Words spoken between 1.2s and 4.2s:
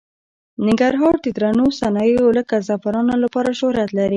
د درنو صنایعو لکه زعفرانو لپاره شهرت لري.